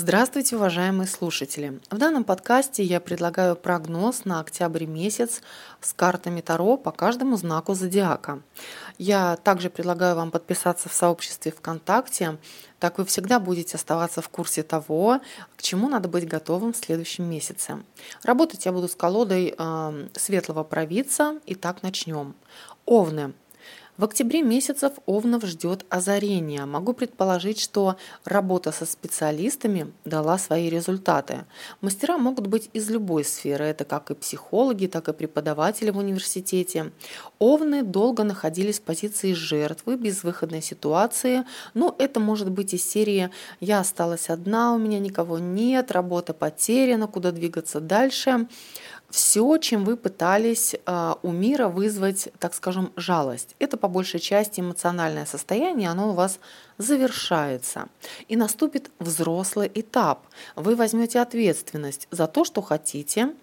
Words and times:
Здравствуйте, 0.00 0.54
уважаемые 0.54 1.08
слушатели! 1.08 1.80
В 1.90 1.98
данном 1.98 2.22
подкасте 2.22 2.84
я 2.84 3.00
предлагаю 3.00 3.56
прогноз 3.56 4.24
на 4.24 4.38
октябрь 4.38 4.84
месяц 4.84 5.42
с 5.80 5.92
картами 5.92 6.40
Таро 6.40 6.76
по 6.76 6.92
каждому 6.92 7.36
знаку 7.36 7.74
зодиака. 7.74 8.40
Я 8.98 9.34
также 9.42 9.70
предлагаю 9.70 10.14
вам 10.14 10.30
подписаться 10.30 10.88
в 10.88 10.94
сообществе 10.94 11.50
ВКонтакте, 11.50 12.38
так 12.78 12.98
вы 12.98 13.06
всегда 13.06 13.40
будете 13.40 13.74
оставаться 13.74 14.22
в 14.22 14.28
курсе 14.28 14.62
того, 14.62 15.20
к 15.56 15.62
чему 15.62 15.88
надо 15.88 16.08
быть 16.08 16.28
готовым 16.28 16.74
в 16.74 16.76
следующем 16.76 17.24
месяце. 17.24 17.82
Работать 18.22 18.66
я 18.66 18.72
буду 18.72 18.86
с 18.86 18.94
колодой 18.94 19.52
э, 19.58 20.08
светлого 20.14 20.62
провидца, 20.62 21.40
и 21.44 21.56
так 21.56 21.82
начнем. 21.82 22.36
Овны. 22.86 23.32
В 23.98 24.04
октябре 24.04 24.42
месяцев 24.42 24.92
Овнов 25.06 25.44
ждет 25.44 25.84
озарение. 25.88 26.66
Могу 26.66 26.92
предположить, 26.92 27.58
что 27.58 27.96
работа 28.24 28.70
со 28.70 28.86
специалистами 28.86 29.92
дала 30.04 30.38
свои 30.38 30.70
результаты. 30.70 31.46
Мастера 31.80 32.16
могут 32.16 32.46
быть 32.46 32.70
из 32.72 32.88
любой 32.90 33.24
сферы. 33.24 33.64
Это 33.64 33.84
как 33.84 34.12
и 34.12 34.14
психологи, 34.14 34.86
так 34.86 35.08
и 35.08 35.12
преподаватели 35.12 35.90
в 35.90 35.98
университете. 35.98 36.92
Овны 37.40 37.82
долго 37.82 38.22
находились 38.22 38.78
в 38.78 38.82
позиции 38.82 39.32
жертвы, 39.32 39.96
безвыходной 39.96 40.62
ситуации. 40.62 41.42
Но 41.74 41.96
это 41.98 42.20
может 42.20 42.52
быть 42.52 42.74
из 42.74 42.88
серии 42.88 43.30
«Я 43.58 43.80
осталась 43.80 44.30
одна, 44.30 44.74
у 44.74 44.78
меня 44.78 45.00
никого 45.00 45.40
нет, 45.40 45.90
работа 45.90 46.34
потеряна, 46.34 47.08
куда 47.08 47.32
двигаться 47.32 47.80
дальше» 47.80 48.46
все, 49.10 49.56
чем 49.58 49.84
вы 49.84 49.96
пытались 49.96 50.76
а, 50.84 51.18
у 51.22 51.30
мира 51.30 51.68
вызвать, 51.68 52.28
так 52.38 52.54
скажем, 52.54 52.92
жалость. 52.96 53.54
Это 53.58 53.76
по 53.76 53.88
большей 53.88 54.20
части 54.20 54.60
эмоциональное 54.60 55.24
состояние, 55.24 55.88
оно 55.88 56.10
у 56.10 56.12
вас 56.12 56.38
завершается. 56.76 57.88
И 58.28 58.36
наступит 58.36 58.90
взрослый 58.98 59.70
этап. 59.74 60.26
Вы 60.56 60.76
возьмете 60.76 61.20
ответственность 61.20 62.06
за 62.10 62.26
то, 62.26 62.44
что 62.44 62.60
хотите, 62.60 63.34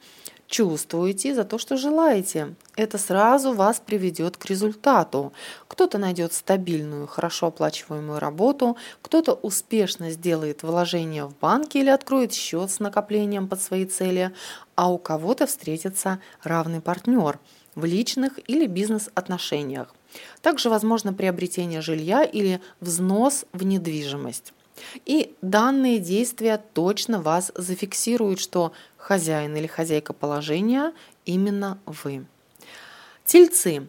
чувствуете, 0.47 1.33
за 1.33 1.43
то, 1.43 1.57
что 1.57 1.77
желаете. 1.77 2.55
Это 2.75 2.97
сразу 2.97 3.53
вас 3.53 3.81
приведет 3.85 4.37
к 4.37 4.45
результату. 4.45 5.33
Кто-то 5.67 5.97
найдет 5.97 6.33
стабильную, 6.33 7.07
хорошо 7.07 7.47
оплачиваемую 7.47 8.19
работу, 8.19 8.77
кто-то 9.01 9.33
успешно 9.33 10.11
сделает 10.11 10.63
вложение 10.63 11.25
в 11.25 11.35
банке 11.37 11.79
или 11.79 11.89
откроет 11.89 12.33
счет 12.33 12.69
с 12.71 12.79
накоплением 12.79 13.47
под 13.47 13.61
свои 13.61 13.85
цели, 13.85 14.31
а 14.75 14.91
у 14.91 14.97
кого-то 14.97 15.47
встретится 15.47 16.19
равный 16.43 16.81
партнер 16.81 17.39
в 17.75 17.85
личных 17.85 18.39
или 18.47 18.67
бизнес-отношениях. 18.67 19.93
Также 20.41 20.69
возможно 20.69 21.13
приобретение 21.13 21.81
жилья 21.81 22.23
или 22.23 22.61
взнос 22.79 23.45
в 23.51 23.63
недвижимость. 23.63 24.53
И 25.05 25.33
данные 25.41 25.99
действия 25.99 26.61
точно 26.73 27.21
вас 27.21 27.51
зафиксируют, 27.55 28.39
что 28.39 28.71
хозяин 28.97 29.55
или 29.55 29.67
хозяйка 29.67 30.13
положения 30.13 30.93
именно 31.25 31.79
вы. 31.85 32.25
Тельцы. 33.25 33.87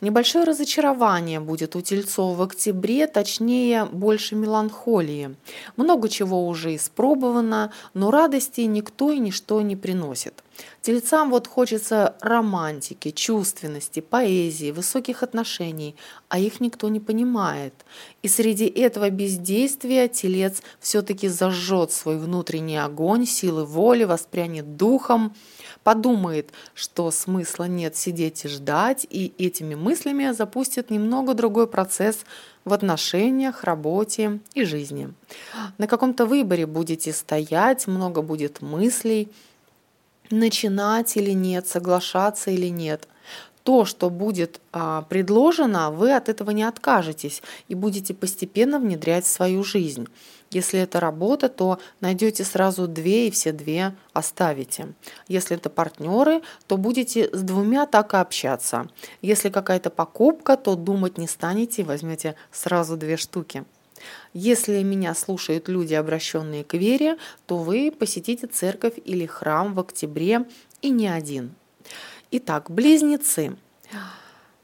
Небольшое 0.00 0.44
разочарование 0.44 1.40
будет 1.40 1.74
у 1.74 1.80
тельцов 1.80 2.36
в 2.36 2.42
октябре, 2.42 3.08
точнее, 3.08 3.84
больше 3.84 4.36
меланхолии. 4.36 5.34
Много 5.76 6.08
чего 6.08 6.46
уже 6.46 6.76
испробовано, 6.76 7.72
но 7.94 8.12
радости 8.12 8.60
никто 8.60 9.10
и 9.10 9.18
ничто 9.18 9.60
не 9.60 9.74
приносит. 9.74 10.44
Тельцам 10.80 11.30
вот 11.30 11.46
хочется 11.46 12.16
романтики, 12.20 13.10
чувственности, 13.10 14.00
поэзии, 14.00 14.70
высоких 14.70 15.22
отношений, 15.22 15.96
а 16.28 16.38
их 16.38 16.60
никто 16.60 16.88
не 16.88 17.00
понимает. 17.00 17.74
И 18.22 18.28
среди 18.28 18.66
этого 18.66 19.10
бездействия 19.10 20.08
телец 20.08 20.62
все-таки 20.80 21.28
зажжет 21.28 21.92
свой 21.92 22.18
внутренний 22.18 22.78
огонь, 22.78 23.26
силы 23.26 23.64
воли, 23.64 24.04
воспрянет 24.04 24.76
духом, 24.76 25.34
подумает, 25.82 26.52
что 26.74 27.10
смысла 27.10 27.64
нет 27.64 27.96
сидеть 27.96 28.44
и 28.44 28.48
ждать, 28.48 29.06
и 29.10 29.34
этими 29.38 29.74
мыслями 29.74 30.32
запустит 30.32 30.90
немного 30.90 31.34
другой 31.34 31.66
процесс 31.66 32.20
в 32.64 32.72
отношениях, 32.72 33.64
работе 33.64 34.40
и 34.54 34.64
жизни. 34.64 35.12
На 35.76 35.86
каком-то 35.86 36.26
выборе 36.26 36.66
будете 36.66 37.12
стоять, 37.12 37.86
много 37.86 38.22
будет 38.22 38.62
мыслей– 38.62 39.28
начинать 40.30 41.16
или 41.16 41.32
нет, 41.32 41.66
соглашаться 41.66 42.50
или 42.50 42.68
нет. 42.68 43.08
То, 43.62 43.84
что 43.84 44.08
будет 44.08 44.60
а, 44.72 45.02
предложено, 45.02 45.90
вы 45.90 46.14
от 46.14 46.28
этого 46.28 46.50
не 46.52 46.62
откажетесь 46.62 47.42
и 47.68 47.74
будете 47.74 48.14
постепенно 48.14 48.78
внедрять 48.78 49.26
в 49.26 49.28
свою 49.28 49.62
жизнь. 49.62 50.08
Если 50.50 50.80
это 50.80 51.00
работа, 51.00 51.50
то 51.50 51.78
найдете 52.00 52.44
сразу 52.44 52.88
две 52.88 53.28
и 53.28 53.30
все 53.30 53.52
две 53.52 53.94
оставите. 54.14 54.94
Если 55.28 55.56
это 55.56 55.68
партнеры, 55.68 56.40
то 56.66 56.78
будете 56.78 57.28
с 57.34 57.42
двумя 57.42 57.84
так 57.84 58.14
и 58.14 58.16
общаться. 58.16 58.88
Если 59.20 59.50
какая-то 59.50 59.90
покупка, 59.90 60.56
то 60.56 60.74
думать 60.74 61.18
не 61.18 61.28
станете 61.28 61.82
и 61.82 61.84
возьмете 61.84 62.34
сразу 62.50 62.96
две 62.96 63.18
штуки. 63.18 63.64
Если 64.32 64.82
меня 64.82 65.14
слушают 65.14 65.68
люди, 65.68 65.94
обращенные 65.94 66.64
к 66.64 66.74
вере, 66.74 67.16
то 67.46 67.58
вы 67.58 67.90
посетите 67.90 68.46
церковь 68.46 68.94
или 69.04 69.26
храм 69.26 69.74
в 69.74 69.80
октябре 69.80 70.46
и 70.82 70.90
не 70.90 71.08
один. 71.08 71.54
Итак, 72.30 72.70
близнецы. 72.70 73.56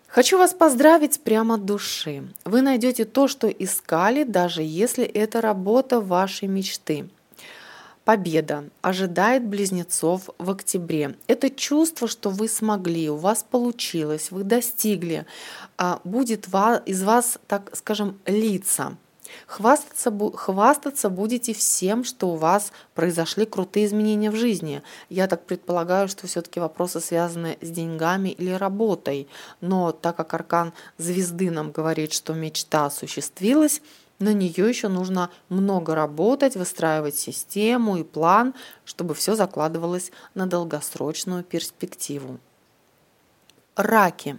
Хочу 0.06 0.38
вас 0.38 0.54
поздравить 0.54 1.20
прямо 1.22 1.56
от 1.56 1.64
души. 1.64 2.28
Вы 2.44 2.62
найдете 2.62 3.04
то, 3.04 3.26
что 3.26 3.48
искали, 3.48 4.22
даже 4.22 4.62
если 4.62 5.04
это 5.04 5.40
работа 5.40 6.00
вашей 6.00 6.46
мечты. 6.46 7.08
Победа 8.04 8.64
ожидает 8.82 9.46
близнецов 9.46 10.28
в 10.38 10.50
октябре. 10.50 11.16
Это 11.26 11.48
чувство, 11.48 12.06
что 12.06 12.28
вы 12.28 12.48
смогли, 12.48 13.08
у 13.08 13.16
вас 13.16 13.44
получилось, 13.50 14.30
вы 14.30 14.44
достигли, 14.44 15.24
а 15.78 16.00
будет 16.04 16.46
из 16.86 17.02
вас, 17.02 17.38
так 17.48 17.74
скажем, 17.74 18.20
лица. 18.26 18.96
Хвастаться, 19.46 20.12
хвастаться 20.34 21.08
будете 21.10 21.54
всем, 21.54 22.04
что 22.04 22.30
у 22.30 22.36
вас 22.36 22.72
произошли 22.94 23.46
крутые 23.46 23.86
изменения 23.86 24.30
в 24.30 24.36
жизни. 24.36 24.82
Я 25.08 25.26
так 25.26 25.44
предполагаю, 25.46 26.08
что 26.08 26.26
все-таки 26.26 26.60
вопросы 26.60 27.00
связаны 27.00 27.58
с 27.60 27.70
деньгами 27.70 28.30
или 28.30 28.50
работой. 28.50 29.28
Но 29.60 29.92
так 29.92 30.16
как 30.16 30.34
аркан 30.34 30.72
звезды 30.98 31.50
нам 31.50 31.72
говорит, 31.72 32.12
что 32.12 32.32
мечта 32.34 32.86
осуществилась, 32.86 33.80
на 34.18 34.32
нее 34.32 34.68
еще 34.68 34.88
нужно 34.88 35.30
много 35.48 35.94
работать, 35.94 36.56
выстраивать 36.56 37.16
систему 37.16 37.96
и 37.96 38.04
план, 38.04 38.54
чтобы 38.84 39.14
все 39.14 39.34
закладывалось 39.34 40.12
на 40.34 40.46
долгосрочную 40.46 41.42
перспективу. 41.42 42.38
Раки. 43.76 44.38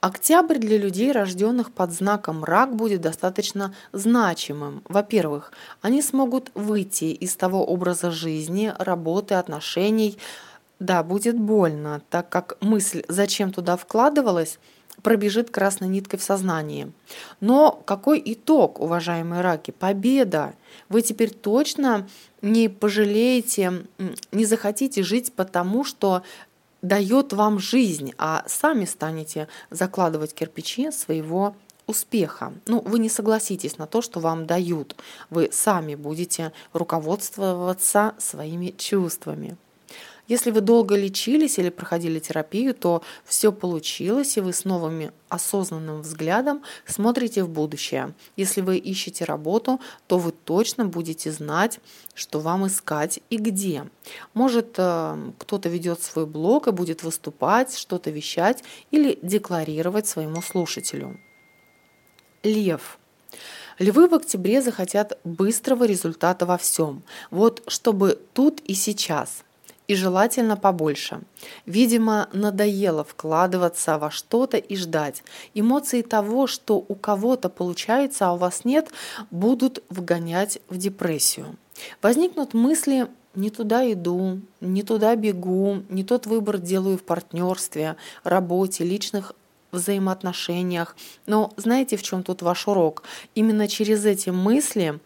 Октябрь 0.00 0.58
для 0.58 0.78
людей, 0.78 1.10
рожденных 1.10 1.72
под 1.72 1.92
знаком 1.92 2.44
рак, 2.44 2.76
будет 2.76 3.00
достаточно 3.00 3.74
значимым. 3.92 4.82
Во-первых, 4.88 5.52
они 5.82 6.02
смогут 6.02 6.52
выйти 6.54 7.06
из 7.06 7.34
того 7.34 7.66
образа 7.66 8.12
жизни, 8.12 8.72
работы, 8.78 9.34
отношений. 9.34 10.16
Да, 10.78 11.02
будет 11.02 11.36
больно, 11.36 12.00
так 12.10 12.28
как 12.28 12.56
мысль, 12.60 13.02
зачем 13.08 13.52
туда 13.52 13.76
вкладывалась, 13.76 14.60
пробежит 15.02 15.50
красной 15.50 15.88
ниткой 15.88 16.20
в 16.20 16.22
сознании. 16.22 16.92
Но 17.40 17.72
какой 17.84 18.22
итог, 18.24 18.80
уважаемые 18.80 19.40
раки? 19.40 19.72
Победа! 19.72 20.54
Вы 20.88 21.02
теперь 21.02 21.30
точно 21.30 22.06
не 22.40 22.68
пожалеете, 22.68 23.84
не 24.30 24.44
захотите 24.44 25.02
жить 25.02 25.32
потому, 25.32 25.84
что 25.84 26.22
дает 26.82 27.32
вам 27.32 27.58
жизнь, 27.58 28.12
а 28.18 28.44
сами 28.46 28.84
станете 28.84 29.48
закладывать 29.70 30.34
кирпичи 30.34 30.90
своего 30.90 31.54
успеха. 31.86 32.52
Ну, 32.66 32.80
вы 32.82 32.98
не 32.98 33.08
согласитесь 33.08 33.78
на 33.78 33.86
то, 33.86 34.02
что 34.02 34.20
вам 34.20 34.46
дают. 34.46 34.94
Вы 35.30 35.48
сами 35.50 35.94
будете 35.94 36.52
руководствоваться 36.72 38.14
своими 38.18 38.74
чувствами. 38.76 39.56
Если 40.28 40.50
вы 40.50 40.60
долго 40.60 40.94
лечились 40.94 41.58
или 41.58 41.70
проходили 41.70 42.18
терапию, 42.18 42.74
то 42.74 43.02
все 43.24 43.50
получилось, 43.50 44.36
и 44.36 44.42
вы 44.42 44.52
с 44.52 44.66
новым 44.66 45.10
осознанным 45.30 46.02
взглядом 46.02 46.62
смотрите 46.86 47.42
в 47.42 47.48
будущее. 47.48 48.14
Если 48.36 48.60
вы 48.60 48.76
ищете 48.76 49.24
работу, 49.24 49.80
то 50.06 50.18
вы 50.18 50.32
точно 50.32 50.84
будете 50.84 51.32
знать, 51.32 51.80
что 52.14 52.40
вам 52.40 52.66
искать 52.66 53.20
и 53.30 53.38
где. 53.38 53.84
Может, 54.34 54.74
э, 54.76 55.32
кто-то 55.38 55.70
ведет 55.70 56.02
свой 56.02 56.26
блог 56.26 56.68
и 56.68 56.72
будет 56.72 57.02
выступать, 57.02 57.74
что-то 57.74 58.10
вещать 58.10 58.62
или 58.90 59.18
декларировать 59.22 60.06
своему 60.06 60.42
слушателю. 60.42 61.18
Лев. 62.42 62.98
Львы 63.78 64.08
в 64.08 64.14
октябре 64.14 64.60
захотят 64.60 65.18
быстрого 65.24 65.84
результата 65.84 66.44
во 66.44 66.58
всем. 66.58 67.02
Вот 67.30 67.62
чтобы 67.66 68.20
тут 68.34 68.60
и 68.60 68.74
сейчас– 68.74 69.44
и 69.88 69.94
желательно 69.94 70.56
побольше. 70.56 71.20
Видимо, 71.66 72.28
надоело 72.32 73.02
вкладываться 73.02 73.98
во 73.98 74.10
что-то 74.10 74.58
и 74.58 74.76
ждать. 74.76 75.24
Эмоции 75.54 76.02
того, 76.02 76.46
что 76.46 76.76
у 76.76 76.94
кого-то 76.94 77.48
получается, 77.48 78.28
а 78.28 78.34
у 78.34 78.36
вас 78.36 78.64
нет, 78.64 78.90
будут 79.30 79.82
вгонять 79.88 80.60
в 80.68 80.76
депрессию. 80.76 81.56
Возникнут 82.02 82.54
мысли 82.54 83.08
не 83.34 83.50
туда 83.50 83.90
иду, 83.90 84.40
не 84.60 84.82
туда 84.82 85.16
бегу, 85.16 85.82
не 85.88 86.04
тот 86.04 86.26
выбор 86.26 86.58
делаю 86.58 86.98
в 86.98 87.02
партнерстве, 87.02 87.96
работе, 88.24 88.84
личных 88.84 89.32
взаимоотношениях. 89.70 90.96
Но 91.26 91.52
знаете, 91.56 91.96
в 91.96 92.02
чем 92.02 92.22
тут 92.22 92.42
ваш 92.42 92.66
урок? 92.68 93.02
Именно 93.34 93.68
через 93.68 94.04
эти 94.04 94.30
мысли, 94.30 94.98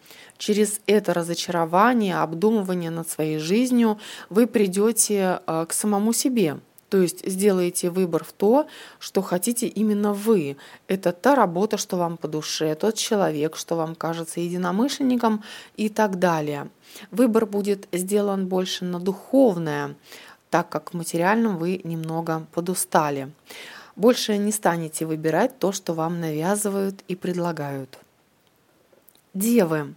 через 0.43 0.81
это 0.87 1.15
разочарование, 1.15 2.17
обдумывание 2.17 2.91
над 2.91 3.09
своей 3.09 3.39
жизнью 3.39 4.01
вы 4.29 4.49
придете 4.49 5.41
э, 5.47 5.67
к 5.69 5.73
самому 5.73 6.13
себе. 6.13 6.59
То 6.89 7.01
есть 7.01 7.25
сделаете 7.25 7.91
выбор 7.91 8.25
в 8.25 8.33
то, 8.33 8.67
что 8.99 9.23
хотите 9.23 9.69
именно 9.69 10.13
вы. 10.13 10.57
Это 10.89 11.13
та 11.13 11.37
работа, 11.37 11.77
что 11.77 11.97
вам 11.97 12.17
по 12.17 12.27
душе, 12.27 12.75
тот 12.75 12.97
человек, 12.97 13.57
что 13.57 13.77
вам 13.77 13.95
кажется 13.95 14.41
единомышленником 14.41 15.45
и 15.77 15.89
так 15.89 16.19
далее. 16.19 16.71
Выбор 17.13 17.47
будет 17.47 17.87
сделан 17.93 18.49
больше 18.49 18.85
на 18.85 18.99
духовное, 18.99 19.95
так 20.51 20.69
как 20.69 20.91
в 20.91 20.97
материальном 20.97 21.57
вы 21.57 21.81
немного 21.85 22.47
подустали. 22.53 23.31
Больше 23.95 24.37
не 24.39 24.51
станете 24.51 25.07
выбирать 25.07 25.61
то, 25.61 25.71
что 25.71 25.95
вам 25.95 26.19
навязывают 26.19 27.05
и 27.07 27.15
предлагают. 27.15 27.97
Девы. 29.35 29.95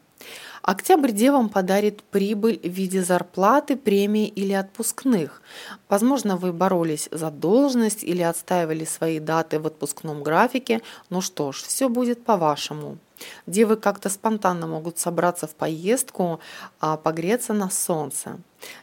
Октябрь 0.65 1.11
девам 1.11 1.49
подарит 1.49 2.01
прибыль 2.01 2.59
в 2.63 2.67
виде 2.67 3.03
зарплаты, 3.03 3.75
премии 3.75 4.27
или 4.27 4.53
отпускных. 4.53 5.43
Возможно, 5.89 6.37
вы 6.37 6.53
боролись 6.53 7.07
за 7.11 7.29
должность 7.29 8.03
или 8.03 8.23
отстаивали 8.23 8.83
свои 8.83 9.19
даты 9.19 9.59
в 9.59 9.67
отпускном 9.67 10.23
графике. 10.23 10.81
Ну 11.11 11.21
что 11.21 11.51
ж, 11.51 11.61
все 11.61 11.87
будет 11.87 12.25
по-вашему. 12.25 12.97
Девы 13.45 13.75
как-то 13.75 14.09
спонтанно 14.09 14.65
могут 14.65 14.97
собраться 14.97 15.45
в 15.45 15.53
поездку, 15.53 16.39
а 16.79 16.97
погреться 16.97 17.53
на 17.53 17.69
солнце. 17.69 18.39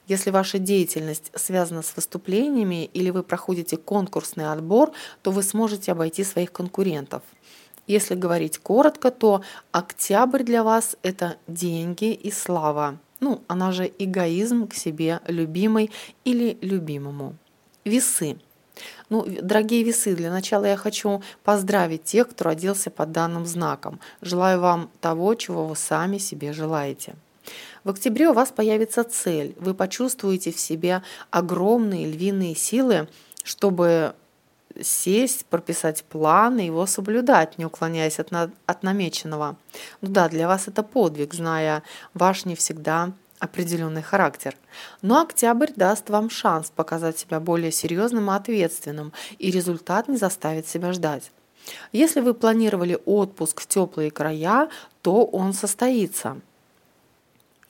Если 0.06 0.30
ваша 0.30 0.60
деятельность 0.60 1.32
связана 1.34 1.82
с 1.82 1.96
выступлениями 1.96 2.84
или 2.94 3.10
вы 3.10 3.24
проходите 3.24 3.76
конкурсный 3.76 4.52
отбор, 4.52 4.92
то 5.22 5.32
вы 5.32 5.42
сможете 5.42 5.90
обойти 5.90 6.22
своих 6.22 6.52
конкурентов– 6.52 7.24
если 7.86 8.14
говорить 8.14 8.58
коротко, 8.58 9.10
то 9.10 9.42
октябрь 9.70 10.42
для 10.42 10.62
вас– 10.62 10.96
это 11.02 11.36
деньги 11.46 12.12
и 12.12 12.30
слава. 12.30 12.98
Ну, 13.20 13.42
она 13.46 13.72
же 13.72 13.90
эгоизм 13.98 14.66
к 14.66 14.74
себе 14.74 15.20
любимой 15.26 15.90
или 16.24 16.58
любимому. 16.60 17.36
Весы. 17.84 18.38
Ну, 19.10 19.26
дорогие 19.26 19.82
весы, 19.82 20.16
для 20.16 20.30
начала 20.30 20.64
я 20.64 20.76
хочу 20.76 21.22
поздравить 21.44 22.04
тех, 22.04 22.30
кто 22.30 22.44
родился 22.44 22.90
под 22.90 23.12
данным 23.12 23.46
знаком. 23.46 24.00
Желаю 24.22 24.60
вам 24.60 24.90
того, 25.00 25.34
чего 25.34 25.66
вы 25.66 25.76
сами 25.76 26.18
себе 26.18 26.52
желаете. 26.52 27.14
В 27.84 27.90
октябре 27.90 28.28
у 28.28 28.32
вас 28.32 28.50
появится 28.50 29.04
цель. 29.04 29.54
Вы 29.58 29.74
почувствуете 29.74 30.52
в 30.52 30.58
себе 30.58 31.02
огромные 31.30 32.06
львиные 32.06 32.54
силы, 32.54 33.08
чтобы 33.42 34.14
сесть, 34.80 35.46
прописать 35.46 36.04
план 36.04 36.58
и 36.58 36.66
его 36.66 36.86
соблюдать, 36.86 37.58
не 37.58 37.64
уклоняясь 37.64 38.18
от, 38.18 38.30
на, 38.30 38.50
от 38.66 38.82
намеченного. 38.82 39.56
Ну 40.00 40.08
да, 40.08 40.28
для 40.28 40.48
вас 40.48 40.68
это 40.68 40.82
подвиг, 40.82 41.34
зная 41.34 41.82
ваш 42.14 42.44
не 42.44 42.54
всегда 42.54 43.12
определенный 43.38 44.02
характер. 44.02 44.56
Но 45.02 45.20
октябрь 45.20 45.72
даст 45.74 46.10
вам 46.10 46.30
шанс 46.30 46.70
показать 46.70 47.18
себя 47.18 47.40
более 47.40 47.72
серьезным 47.72 48.30
и 48.30 48.34
ответственным, 48.34 49.12
и 49.38 49.50
результат 49.50 50.08
не 50.08 50.16
заставит 50.16 50.68
себя 50.68 50.92
ждать. 50.92 51.32
Если 51.92 52.20
вы 52.20 52.34
планировали 52.34 52.98
отпуск 53.04 53.60
в 53.60 53.66
теплые 53.66 54.10
края, 54.10 54.68
то 55.02 55.24
он 55.24 55.52
состоится– 55.52 56.40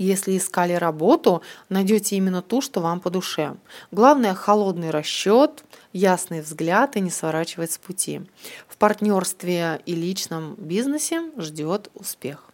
если 0.02 0.36
искали 0.36 0.74
работу, 0.74 1.42
найдете 1.68 2.16
именно 2.16 2.42
ту, 2.42 2.60
что 2.60 2.80
вам 2.80 3.00
по 3.00 3.10
душе. 3.10 3.56
Главное– 3.90 4.34
холодный 4.34 4.90
расчет, 4.90 5.64
ясный 5.92 6.40
взгляд 6.40 6.96
и 6.96 7.00
не 7.00 7.10
сворачивать 7.10 7.72
с 7.72 7.78
пути. 7.78 8.22
В 8.68 8.76
партнерстве 8.76 9.80
и 9.86 9.94
личном 9.94 10.54
бизнесе 10.56 11.22
ждет 11.36 11.90
успех. 11.94 12.44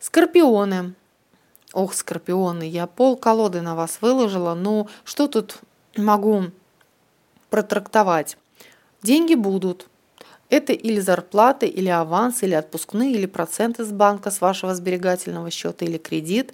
Скорпионы. 0.00 0.94
Ох, 1.72 1.94
скорпионы, 1.94 2.64
я 2.68 2.86
пол 2.86 3.16
колоды 3.16 3.60
на 3.60 3.74
вас 3.74 3.98
выложила, 4.00 4.54
ну 4.54 4.88
что 5.02 5.26
тут 5.26 5.58
могу 5.96 6.44
протрактовать? 7.50 8.36
Деньги 9.02 9.34
будут– 9.34 9.88
это 10.50 10.72
или 10.72 11.00
зарплата, 11.00 11.66
или 11.66 11.88
аванс, 11.88 12.42
или 12.42 12.54
отпускные, 12.54 13.12
или 13.12 13.26
проценты 13.26 13.84
с 13.84 13.90
банка 13.90 14.30
с 14.30 14.40
вашего 14.40 14.74
сберегательного 14.74 15.50
счета, 15.50 15.84
или 15.84 15.98
кредит. 15.98 16.52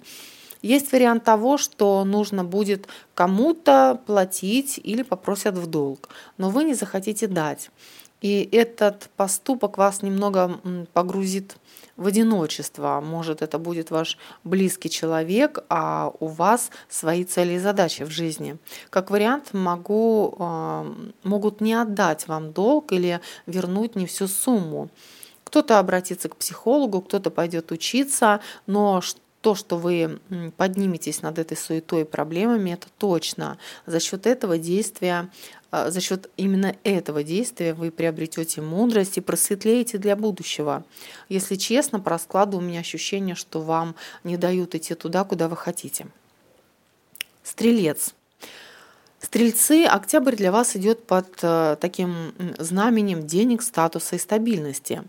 Есть 0.61 0.91
вариант 0.91 1.23
того, 1.23 1.57
что 1.57 2.03
нужно 2.05 2.43
будет 2.43 2.87
кому-то 3.15 3.99
платить 4.05 4.79
или 4.83 5.01
попросят 5.01 5.57
в 5.57 5.65
долг, 5.65 6.09
но 6.37 6.49
вы 6.49 6.63
не 6.63 6.75
захотите 6.75 7.27
дать. 7.27 7.71
И 8.21 8.47
этот 8.51 9.09
поступок 9.17 9.77
вас 9.79 10.03
немного 10.03 10.59
погрузит 10.93 11.55
в 12.01 12.07
одиночество. 12.07 12.99
Может, 13.03 13.41
это 13.41 13.59
будет 13.59 13.91
ваш 13.91 14.17
близкий 14.43 14.89
человек, 14.89 15.59
а 15.69 16.11
у 16.19 16.27
вас 16.27 16.71
свои 16.89 17.23
цели 17.23 17.53
и 17.53 17.59
задачи 17.59 18.03
в 18.03 18.09
жизни. 18.09 18.57
Как 18.89 19.11
вариант, 19.11 19.53
могу, 19.53 20.35
а, 20.39 20.91
могут 21.23 21.61
не 21.61 21.73
отдать 21.73 22.27
вам 22.27 22.53
долг 22.53 22.91
или 22.91 23.21
вернуть 23.45 23.95
не 23.95 24.07
всю 24.07 24.27
сумму. 24.27 24.89
Кто-то 25.43 25.77
обратится 25.77 26.27
к 26.27 26.37
психологу, 26.37 27.01
кто-то 27.01 27.29
пойдет 27.29 27.71
учиться, 27.71 28.39
но 28.65 29.01
то, 29.41 29.55
что 29.55 29.77
вы 29.77 30.19
подниметесь 30.57 31.21
над 31.21 31.39
этой 31.39 31.57
суетой 31.57 32.01
и 32.01 32.05
проблемами, 32.05 32.71
это 32.71 32.87
точно. 32.97 33.57
За 33.85 33.99
счет 33.99 34.27
этого 34.27 34.57
действия, 34.57 35.29
а, 35.71 35.89
за 35.89 35.99
счет 35.99 36.29
именно 36.37 36.75
этого 36.83 37.23
действия 37.23 37.73
вы 37.73 37.91
приобретете 37.91 38.61
мудрость 38.61 39.17
и 39.17 39.21
просветлеете 39.21 39.97
для 39.97 40.15
будущего. 40.15 40.83
Если 41.27 41.55
честно, 41.55 41.99
по 41.99 42.11
раскладу 42.11 42.57
у 42.57 42.61
меня 42.61 42.79
ощущение, 42.79 43.35
что 43.35 43.61
вам 43.61 43.95
не 44.23 44.37
дают 44.37 44.75
идти 44.75 44.93
туда, 44.93 45.23
куда 45.23 45.47
вы 45.47 45.57
хотите. 45.57 46.07
Стрелец. 47.43 48.13
Стрельцы, 49.21 49.85
октябрь 49.85 50.35
для 50.35 50.51
вас 50.51 50.75
идет 50.75 51.05
под 51.05 51.27
э, 51.43 51.77
таким 51.79 52.33
знаменем 52.57 53.27
денег, 53.27 53.61
статуса 53.61 54.15
и 54.15 54.19
стабильности. 54.19 55.03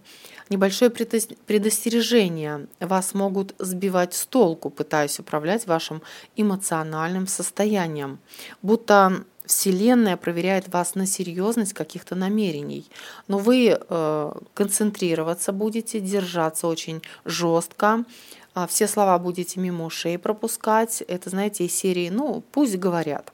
Небольшое 0.50 0.90
предостережение. 0.90 2.66
Вас 2.78 3.14
могут 3.14 3.54
сбивать 3.58 4.12
с 4.12 4.26
толку, 4.26 4.68
пытаясь 4.68 5.18
управлять 5.18 5.66
вашим 5.66 6.02
эмоциональным 6.36 7.26
состоянием. 7.26 8.18
Будто 8.60 9.24
Вселенная 9.46 10.18
проверяет 10.18 10.68
вас 10.68 10.94
на 10.94 11.06
серьезность 11.06 11.72
каких-то 11.72 12.14
намерений. 12.14 12.86
Но 13.28 13.38
вы 13.38 13.78
э, 13.80 14.32
концентрироваться 14.52 15.52
будете, 15.52 16.00
держаться 16.00 16.66
очень 16.66 17.00
жестко, 17.24 18.04
а 18.52 18.66
все 18.66 18.86
слова 18.86 19.18
будете 19.18 19.58
мимо 19.58 19.86
ушей 19.86 20.18
пропускать. 20.18 21.00
Это, 21.08 21.30
знаете, 21.30 21.64
из 21.64 21.74
серии 21.74 22.10
«ну, 22.10 22.44
пусть 22.52 22.76
говорят». 22.76 23.32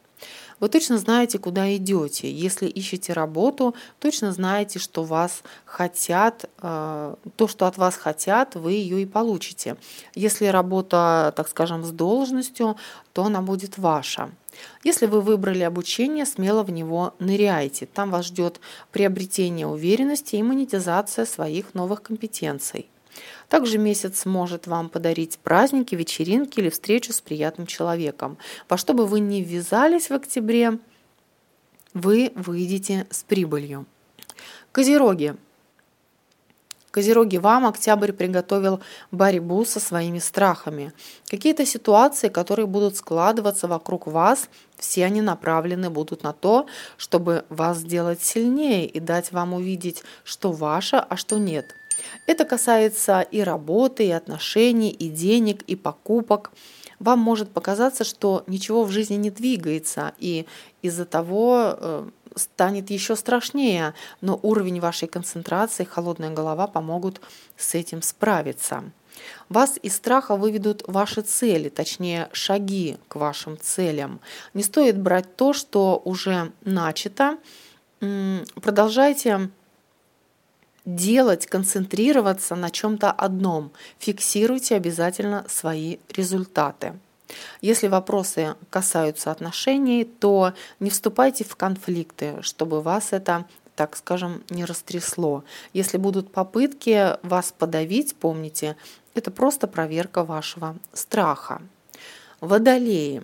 Вы 0.60 0.68
точно 0.68 0.98
знаете, 0.98 1.38
куда 1.38 1.74
идете. 1.76 2.30
Если 2.30 2.66
ищете 2.66 3.12
работу, 3.12 3.74
точно 4.00 4.32
знаете, 4.32 4.78
что 4.78 5.04
вас 5.04 5.42
хотят, 5.64 6.50
э, 6.60 7.14
то, 7.36 7.48
что 7.48 7.66
от 7.66 7.76
вас 7.76 7.96
хотят, 7.96 8.54
вы 8.54 8.72
ее 8.72 9.02
и 9.02 9.06
получите. 9.06 9.76
Если 10.14 10.46
работа, 10.46 11.32
так 11.36 11.48
скажем, 11.48 11.84
с 11.84 11.90
должностью, 11.90 12.76
то 13.12 13.24
она 13.24 13.42
будет 13.42 13.78
ваша. 13.78 14.30
Если 14.82 15.06
вы 15.06 15.20
выбрали 15.20 15.62
обучение, 15.62 16.26
смело 16.26 16.62
в 16.62 16.70
него 16.70 17.14
ныряйте. 17.18 17.86
Там 17.86 18.10
вас 18.10 18.26
ждет 18.26 18.60
приобретение 18.92 19.66
уверенности 19.66 20.36
и 20.36 20.42
монетизация 20.42 21.24
своих 21.24 21.74
новых 21.74 22.02
компетенций. 22.02 22.88
Также 23.48 23.78
месяц 23.78 24.26
может 24.26 24.66
вам 24.66 24.90
подарить 24.90 25.38
праздники, 25.38 25.94
вечеринки 25.94 26.60
или 26.60 26.68
встречу 26.68 27.12
с 27.12 27.20
приятным 27.20 27.66
человеком. 27.66 28.36
Во 28.68 28.76
что 28.76 28.92
бы 28.92 29.06
вы 29.06 29.20
ни 29.20 29.40
ввязались 29.40 30.10
в 30.10 30.14
октябре, 30.14 30.78
вы 31.94 32.32
выйдете 32.34 33.06
с 33.10 33.22
прибылью. 33.22 33.86
Козероги. 34.70 35.34
Козероги, 36.90 37.36
вам 37.36 37.66
октябрь 37.66 38.12
приготовил 38.12 38.80
борьбу 39.10 39.64
со 39.64 39.80
своими 39.80 40.18
страхами. 40.18 40.92
Какие-то 41.26 41.64
ситуации, 41.64 42.28
которые 42.28 42.66
будут 42.66 42.96
складываться 42.96 43.66
вокруг 43.66 44.06
вас, 44.06 44.48
все 44.76 45.04
они 45.04 45.22
направлены 45.22 45.90
будут 45.90 46.22
на 46.22 46.32
то, 46.32 46.66
чтобы 46.96 47.44
вас 47.48 47.78
сделать 47.78 48.22
сильнее 48.22 48.86
и 48.86 49.00
дать 49.00 49.32
вам 49.32 49.54
увидеть, 49.54 50.02
что 50.24 50.52
ваше, 50.52 50.96
а 50.96 51.16
что 51.16 51.38
нет– 51.38 51.74
это 52.26 52.44
касается 52.44 53.20
и 53.20 53.40
работы, 53.40 54.06
и 54.06 54.10
отношений, 54.10 54.90
и 54.90 55.08
денег, 55.08 55.62
и 55.62 55.76
покупок. 55.76 56.52
Вам 56.98 57.18
может 57.18 57.50
показаться, 57.50 58.04
что 58.04 58.44
ничего 58.46 58.84
в 58.84 58.90
жизни 58.90 59.14
не 59.14 59.30
двигается, 59.30 60.12
и 60.18 60.46
из-за 60.82 61.04
того 61.04 61.76
э, 61.76 62.08
станет 62.34 62.90
еще 62.90 63.16
страшнее, 63.16 63.94
но 64.20 64.38
уровень 64.42 64.80
вашей 64.80 65.08
концентрации, 65.08 65.84
холодная 65.84 66.30
голова 66.30 66.66
помогут 66.66 67.20
с 67.56 67.74
этим 67.74 68.02
справиться. 68.02 68.84
Вас 69.48 69.78
из 69.82 69.96
страха 69.96 70.36
выведут 70.36 70.84
ваши 70.86 71.22
цели, 71.22 71.68
точнее 71.68 72.28
шаги 72.32 72.98
к 73.08 73.16
вашим 73.16 73.58
целям. 73.60 74.20
Не 74.54 74.62
стоит 74.62 74.98
брать 74.98 75.36
то, 75.36 75.52
что 75.52 76.00
уже 76.04 76.52
начато. 76.62 77.38
Продолжайте 77.98 79.50
делать, 80.96 81.46
концентрироваться 81.46 82.56
на 82.56 82.70
чем-то 82.70 83.10
одном. 83.10 83.72
Фиксируйте 83.98 84.76
обязательно 84.76 85.44
свои 85.48 85.98
результаты. 86.08 86.94
Если 87.60 87.88
вопросы 87.88 88.54
касаются 88.70 89.30
отношений, 89.30 90.04
то 90.04 90.54
не 90.80 90.88
вступайте 90.88 91.44
в 91.44 91.56
конфликты, 91.56 92.38
чтобы 92.40 92.80
вас 92.80 93.12
это 93.12 93.44
так 93.76 93.96
скажем, 93.96 94.42
не 94.50 94.64
растрясло. 94.64 95.44
Если 95.72 95.98
будут 95.98 96.32
попытки 96.32 97.16
вас 97.24 97.54
подавить, 97.56 98.16
помните, 98.16 98.76
это 99.14 99.30
просто 99.30 99.68
проверка 99.68 100.24
вашего 100.24 100.74
страха. 100.92 101.62
Водолеи. 102.40 103.22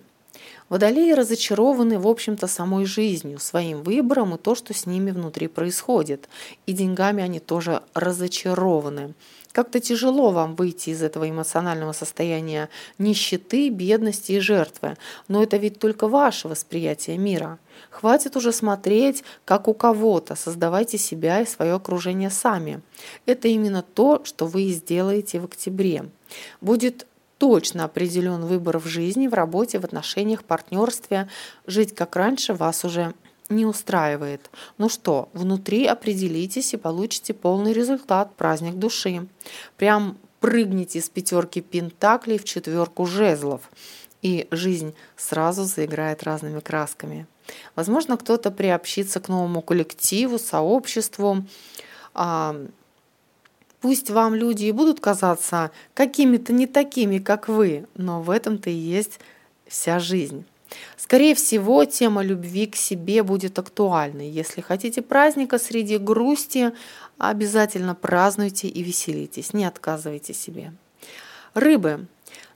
Водолеи 0.67 1.11
разочарованы, 1.11 1.99
в 1.99 2.07
общем-то, 2.07 2.47
самой 2.47 2.85
жизнью, 2.85 3.39
своим 3.39 3.83
выбором 3.83 4.33
и 4.33 4.37
то, 4.37 4.55
что 4.55 4.73
с 4.73 4.87
ними 4.87 5.11
внутри 5.11 5.47
происходит. 5.47 6.27
И 6.65 6.73
деньгами 6.73 7.21
они 7.21 7.39
тоже 7.39 7.83
разочарованы. 7.93 9.13
Как-то 9.51 9.79
тяжело 9.79 10.31
вам 10.31 10.55
выйти 10.55 10.89
из 10.89 11.01
этого 11.01 11.29
эмоционального 11.29 11.93
состояния 11.93 12.67
нищеты, 12.97 13.69
бедности 13.69 14.33
и 14.33 14.39
жертвы. 14.39 14.97
Но 15.29 15.41
это 15.41 15.55
ведь 15.55 15.79
только 15.79 16.09
ваше 16.09 16.49
восприятие 16.49 17.17
мира. 17.17 17.57
Хватит 17.89 18.35
уже 18.35 18.51
смотреть, 18.51 19.23
как 19.45 19.69
у 19.69 19.73
кого-то. 19.73 20.35
Создавайте 20.35 20.97
себя 20.97 21.39
и 21.39 21.45
свое 21.45 21.73
окружение 21.73 22.29
сами. 22.29 22.81
Это 23.25 23.47
именно 23.47 23.81
то, 23.81 24.21
что 24.25 24.45
вы 24.45 24.63
и 24.63 24.73
сделаете 24.73 25.39
в 25.39 25.45
октябре. 25.45 26.09
Будет 26.59 27.07
точно 27.37 27.85
определен 27.85 28.45
выбор 28.45 28.79
в 28.79 28.85
жизни, 28.85 29.27
в 29.27 29.33
работе, 29.33 29.79
в 29.79 29.85
отношениях, 29.85 30.43
партнерстве. 30.43 31.29
Жить 31.67 31.93
как 31.93 32.15
раньше 32.15 32.53
вас 32.53 32.85
уже 32.85 33.13
не 33.49 33.65
устраивает. 33.65 34.49
Ну 34.77 34.89
что, 34.89 35.29
внутри 35.33 35.85
определитесь 35.85 36.73
и 36.73 36.77
получите 36.77 37.33
полный 37.33 37.73
результат, 37.73 38.35
праздник 38.35 38.75
души. 38.75 39.27
Прям 39.77 40.17
прыгните 40.39 41.01
с 41.01 41.09
пятерки 41.09 41.61
пентаклей 41.61 42.37
в 42.37 42.43
четверку 42.43 43.05
жезлов, 43.05 43.69
и 44.21 44.47
жизнь 44.51 44.95
сразу 45.15 45.63
заиграет 45.63 46.23
разными 46.23 46.59
красками. 46.59 47.27
Возможно, 47.75 48.17
кто-то 48.17 48.49
приобщится 48.49 49.19
к 49.19 49.27
новому 49.27 49.61
коллективу, 49.61 50.39
сообществу. 50.39 51.45
Пусть 53.85 54.09
вам 54.09 54.33
люди 54.33 54.65
и 54.65 54.71
будут 54.71 54.99
казаться 54.99 55.69
какими-то 55.93 56.51
не 56.51 56.65
такими, 56.65 57.19
как 57.19 57.47
вы, 57.47 57.85
но 57.93 58.19
в 58.19 58.31
этом-то 58.31 58.71
и 58.71 58.73
есть 58.73 59.19
вся 59.67 59.99
жизнь. 59.99 60.43
Скорее 60.97 61.35
всего, 61.35 61.85
тема 61.85 62.23
любви 62.23 62.65
к 62.65 62.75
себе 62.75 63.21
будет 63.21 63.59
актуальной. 63.59 64.27
Если 64.27 64.61
хотите 64.61 65.03
праздника 65.03 65.59
среди 65.59 65.99
грусти, 65.99 66.71
обязательно 67.19 67.93
празднуйте 67.93 68.67
и 68.67 68.81
веселитесь, 68.81 69.53
не 69.53 69.65
отказывайте 69.65 70.33
себе. 70.33 70.73
Рыбы. 71.53 72.07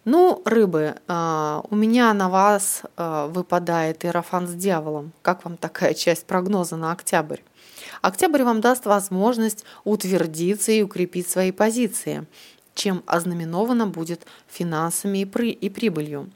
Ну, 0.05 0.41
рыбы, 0.45 0.95
а, 1.07 1.61
у 1.69 1.75
меня 1.75 2.11
на 2.15 2.29
вас 2.29 2.81
а, 2.97 3.27
выпадает 3.27 4.03
иерофан 4.03 4.47
с 4.47 4.55
дьяволом. 4.55 5.11
Как 5.21 5.45
вам 5.45 5.57
такая 5.57 5.93
часть 6.05 6.25
прогноза 6.25 6.75
на 6.75 6.91
октябрь? 6.91 7.41
Октябрь 8.01 8.43
вам 8.43 8.61
даст 8.61 8.85
возможность 8.85 9.65
утвердиться 9.83 10.71
и 10.71 10.81
укрепить 10.81 11.29
свои 11.29 11.51
позиции 11.51 12.25
чем 12.75 13.03
ознаменовано 13.07 13.87
будет 13.87 14.25
финансами 14.47 15.19
и, 15.19 15.25
при, 15.25 15.51
и 15.51 15.69
прибылью. 15.69 16.29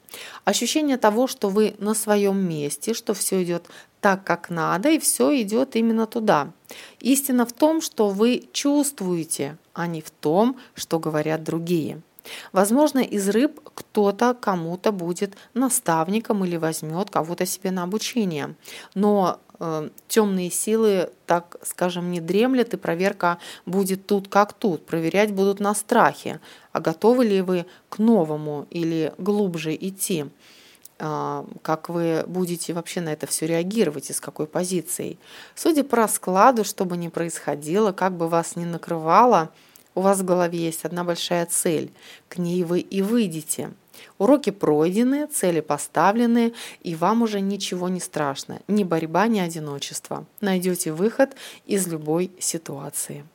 Ощущение 0.43 0.97
того, 0.97 1.27
что 1.27 1.47
вы 1.47 1.73
на 1.79 1.93
своем 1.93 2.37
месте, 2.37 2.93
что 2.93 3.13
все 3.13 3.41
идет 3.43 3.65
так, 4.01 4.25
как 4.25 4.49
надо, 4.49 4.89
и 4.89 4.99
все 4.99 5.41
идет 5.41 5.77
именно 5.77 6.05
туда. 6.05 6.51
Истина 6.99 7.45
в 7.45 7.53
том, 7.53 7.81
что 7.81 8.09
вы 8.09 8.49
чувствуете, 8.51 9.57
а 9.73 9.87
не 9.87 10.01
в 10.01 10.11
том, 10.11 10.57
что 10.75 10.99
говорят 10.99 11.43
другие. 11.43 12.01
Возможно, 12.51 12.99
из 12.99 13.29
рыб 13.29 13.61
кто-то 13.73 14.33
кому-то 14.33 14.91
будет 14.91 15.35
наставником 15.53 16.43
или 16.43 16.57
возьмет 16.57 17.09
кого-то 17.09 17.45
себе 17.45 17.71
на 17.71 17.83
обучение. 17.83 18.55
Но 18.95 19.39
темные 20.07 20.49
силы, 20.49 21.09
так 21.25 21.57
скажем, 21.63 22.11
не 22.11 22.19
дремлят, 22.19 22.73
и 22.73 22.77
проверка 22.77 23.37
будет 23.65 24.05
тут 24.05 24.27
как 24.27 24.53
тут. 24.53 24.85
Проверять 24.85 25.31
будут 25.31 25.59
на 25.59 25.73
страхе. 25.73 26.39
А 26.71 26.79
готовы 26.79 27.25
ли 27.25 27.41
вы 27.41 27.65
к 27.89 27.99
новому 27.99 28.67
или 28.69 29.13
глубже 29.17 29.75
идти? 29.75 30.25
Э, 30.99 31.45
как 31.61 31.89
вы 31.89 32.23
будете 32.27 32.73
вообще 32.73 33.01
на 33.01 33.13
это 33.13 33.27
все 33.27 33.45
реагировать 33.45 34.09
и 34.09 34.13
с 34.13 34.19
какой 34.19 34.47
позицией? 34.47 35.17
Судя 35.55 35.83
по 35.83 35.97
раскладу, 35.97 36.63
что 36.63 36.85
бы 36.85 36.97
ни 36.97 37.09
происходило, 37.09 37.91
как 37.91 38.13
бы 38.13 38.27
вас 38.27 38.55
ни 38.55 38.65
накрывало, 38.65 39.49
у 39.95 40.01
вас 40.01 40.19
в 40.19 40.25
голове 40.25 40.59
есть 40.59 40.85
одна 40.85 41.03
большая 41.03 41.45
цель. 41.45 41.91
К 42.27 42.37
ней 42.37 42.63
вы 42.63 42.79
и 42.79 43.01
выйдете. 43.01 43.71
Уроки 44.17 44.49
пройдены, 44.49 45.27
цели 45.27 45.61
поставлены, 45.61 46.53
и 46.81 46.95
вам 46.95 47.21
уже 47.21 47.41
ничего 47.41 47.89
не 47.89 47.99
страшно. 47.99 48.59
Ни 48.67 48.83
борьба, 48.83 49.27
ни 49.27 49.39
одиночество. 49.39 50.25
Найдете 50.41 50.91
выход 50.91 51.35
из 51.65 51.87
любой 51.87 52.31
ситуации. 52.39 53.25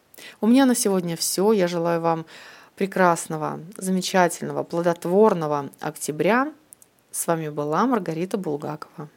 У 0.40 0.46
меня 0.46 0.66
на 0.66 0.74
сегодня 0.74 1.16
все. 1.16 1.52
Я 1.52 1.68
желаю 1.68 2.00
вам 2.00 2.26
прекрасного, 2.76 3.60
замечательного, 3.76 4.62
плодотворного 4.62 5.70
октября. 5.80 6.52
С 7.10 7.26
вами 7.26 7.48
была 7.48 7.86
Маргарита 7.86 8.36
Булгакова. 8.36 9.08